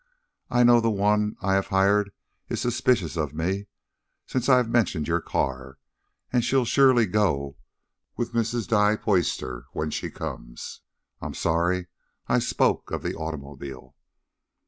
I 0.49 0.63
know 0.63 0.81
the 0.81 0.89
one 0.89 1.35
I 1.43 1.53
have 1.53 1.67
hired 1.67 2.11
is 2.49 2.59
suspicious 2.59 3.15
of 3.17 3.35
me, 3.35 3.67
since 4.25 4.49
I 4.49 4.57
have 4.57 4.67
mentioned 4.67 5.07
your 5.07 5.21
car, 5.21 5.77
and 6.33 6.43
she'll 6.43 6.65
surely 6.65 7.05
go 7.05 7.55
with 8.17 8.33
Mrs. 8.33 8.67
Duy 8.67 8.95
Puyster 8.97 9.67
when 9.73 9.91
she 9.91 10.09
comes. 10.09 10.81
I'm 11.21 11.35
sorry 11.35 11.85
I 12.27 12.39
spoke 12.39 12.89
of 12.89 13.03
the 13.03 13.13
automobile." 13.13 13.95